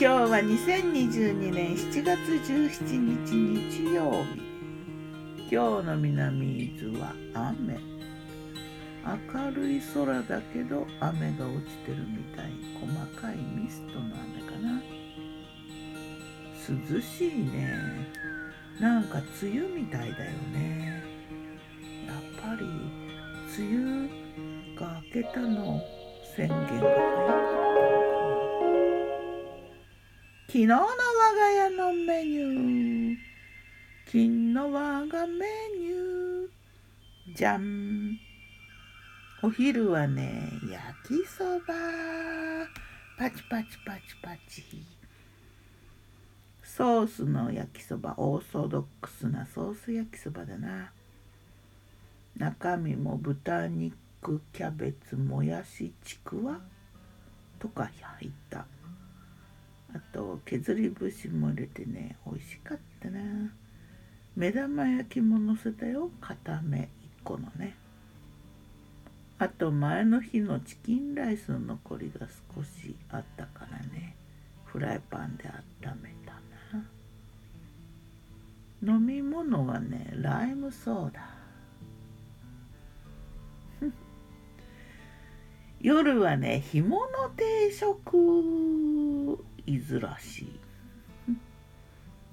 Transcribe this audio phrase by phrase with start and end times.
[0.00, 2.20] 今日は2022年7月
[2.52, 3.34] 17日
[3.82, 5.50] 日曜日。
[5.50, 7.80] 今日の南伊豆は雨。
[9.34, 12.52] 明るい空だけど雨が落ちてるみたい。
[12.80, 14.80] 細かいミストの雨かな。
[16.68, 18.06] 涼しいね。
[18.78, 21.02] なんか梅雨みたいだよね。
[22.06, 22.64] やっぱり
[23.58, 25.82] 梅雨が明けたの
[26.36, 26.80] 宣言が早
[27.26, 27.67] かった
[30.50, 33.16] 昨日の我が家のメニュー。
[34.06, 35.44] 昨日我がメ
[35.78, 37.36] ニュー。
[37.36, 38.18] じゃん
[39.42, 40.50] お昼はね
[41.06, 41.74] 焼きそば。
[43.18, 44.64] パチパチパチパチ。
[46.62, 48.14] ソースの焼きそば。
[48.16, 50.92] オーソドックスなソース焼きそばだな。
[52.38, 56.58] 中身も豚肉キャベツもやしちくわ
[57.58, 58.64] とか入った。
[59.94, 63.20] あと削り節も入れてね美味しかったな。
[64.36, 66.10] 目玉焼きものせたよ。
[66.20, 66.88] 片目1
[67.24, 67.74] 個のね。
[69.38, 74.14] あと前の日のチキンライスの残りが少しあったからね。
[74.64, 75.44] フライパンで
[75.82, 76.32] 温めた
[78.86, 78.94] な。
[78.94, 81.30] 飲み物はねライムソーダ。
[85.80, 88.67] 夜はね干物定食。
[89.68, 90.60] いずらしい。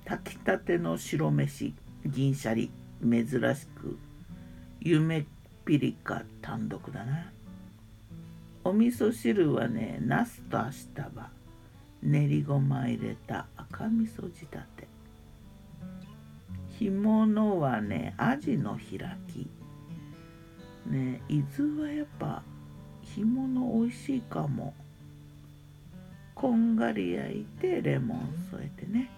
[0.05, 1.73] 炊きたての白飯
[2.05, 3.97] 銀シャリ珍しく
[4.79, 5.25] 夢
[5.65, 7.29] ピリカ単独だな。
[8.63, 11.29] お味噌汁はねナスとアシタバ
[12.01, 14.87] 練りごま入れた赤味噌仕立て。
[16.79, 19.49] 干物はねアジの開き。
[20.89, 22.43] ね伊豆はやっぱ
[23.03, 24.73] 干物美味しいかも。
[26.35, 28.19] こんがり焼いてレモン
[28.51, 29.09] 添えてね。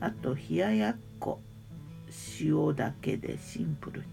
[0.00, 1.38] あと冷ややっこ。
[2.40, 4.06] 塩だけでシンプルに。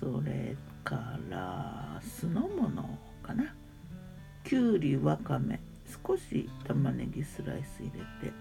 [0.00, 3.54] それから酢の物かな。
[4.44, 5.60] きゅうりわかめ。
[6.06, 8.34] 少し玉ねぎスライス入れて。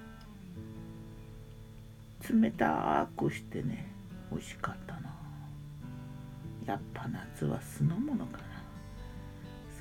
[2.34, 3.92] 冷たくしてね。
[4.32, 5.14] 美味しかったな。
[6.66, 8.55] やっぱ夏は酢の物かな。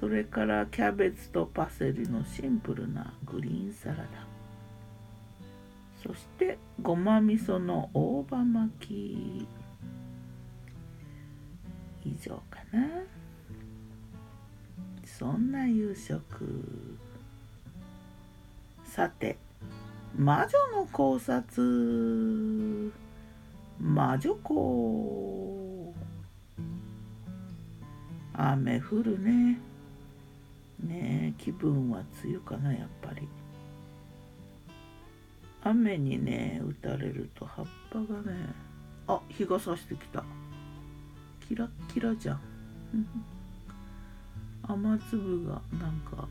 [0.01, 4.05] それからキャベツとパセリのシンプルなグリーンサラダ。
[6.03, 9.49] そしてごま味噌の大葉巻き。
[12.05, 12.87] 以上かな。
[15.07, 16.99] そんな夕食。
[18.85, 19.39] さて
[20.17, 22.93] 魔女の考察。
[23.81, 25.95] 魔女子
[28.35, 29.59] 雨降るね。
[30.89, 33.29] ね気分は梅雨かなやっぱり。
[35.63, 38.37] 雨にね打たれると葉っぱがね
[39.07, 40.25] あ日が差してきた。
[41.49, 42.41] キラッキラじゃん。
[44.69, 46.27] 雨粒がなんか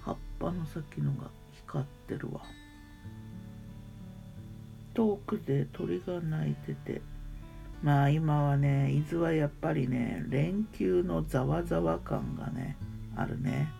[0.00, 1.28] 葉っぱの先のが
[1.66, 2.40] 光ってるわ。
[4.94, 7.00] 遠くで鳥が鳴いてて。
[7.82, 12.76] まあ今はね伊豆はやっぱりね連休のざわざわ感がね
[13.16, 13.72] あるね。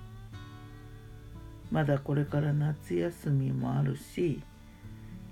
[1.70, 4.40] まだこれから夏休みもあるし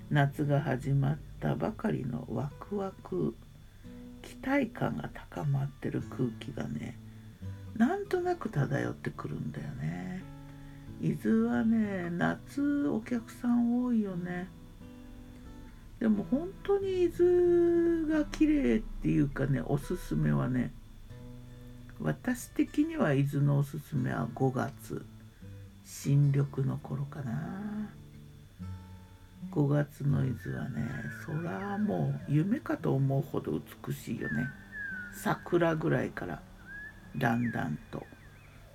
[0.09, 3.35] 夏が始まったばかりのワクワク
[4.21, 6.97] 期待感が高まってる空気がね
[7.77, 10.23] なんとなく漂ってくるんだよね。
[11.01, 14.47] 伊豆はね夏お客さん多いよね。
[15.99, 20.71] でも本当に伊豆が綺麗っていうかねおすすめはね
[21.99, 25.05] 私的には伊豆のおすすめは5月。
[25.85, 27.89] 新緑の頃かな。
[29.51, 30.83] 5月の伊豆はね
[31.25, 34.47] 空はもう夢かと思うほど美しいよね。
[35.13, 36.41] 桜ぐらいから
[37.15, 38.05] だんだんと。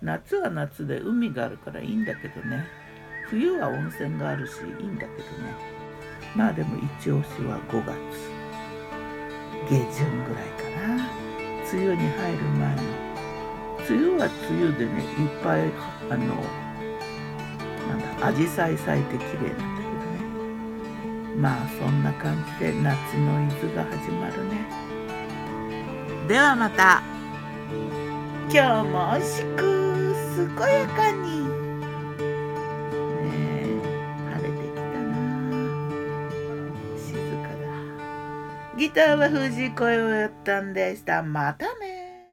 [0.01, 2.65] 夏は夏で海があるからいいんだけどね。
[3.29, 5.13] 冬は温泉があるしいいんだけど
[5.43, 5.55] ね。
[6.35, 7.97] まあでも一押しは5月。
[9.69, 11.05] 下旬ぐらいかな。
[11.73, 12.83] 梅雨に入る前の
[13.91, 14.33] 梅雨は梅
[14.69, 15.61] 雨でねいっぱい
[16.11, 16.27] あの
[17.89, 20.19] なんだ紫陽花咲いて綺麗なんだけどね。
[21.37, 24.51] まあそんな感じで夏の伊豆が始まるね。
[26.29, 27.03] ではまた。
[28.53, 29.59] 今日も美味しく
[30.37, 31.27] 健やかに。
[33.23, 33.35] え
[34.31, 35.11] 晴れてきたな。
[36.97, 37.09] 静
[37.43, 37.65] かだ。
[38.77, 41.23] ギターは藤井声をやったんでした。
[41.25, 41.90] またね。